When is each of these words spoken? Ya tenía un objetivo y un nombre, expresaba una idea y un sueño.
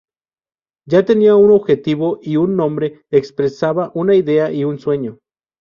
Ya 0.87 1.05
tenía 1.05 1.35
un 1.35 1.51
objetivo 1.51 2.17
y 2.23 2.37
un 2.37 2.55
nombre, 2.55 3.03
expresaba 3.11 3.91
una 3.93 4.15
idea 4.15 4.51
y 4.51 4.63
un 4.63 4.79
sueño. 4.79 5.19